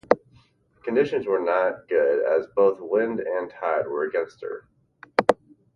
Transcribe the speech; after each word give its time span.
Conditions 0.81 1.27
were 1.27 1.37
not 1.39 1.87
good 1.87 2.25
as 2.25 2.47
both 2.55 2.79
wind 2.79 3.19
and 3.19 3.51
tide 3.51 3.85
were 3.87 4.05
against 4.05 4.41
her. 4.41 4.67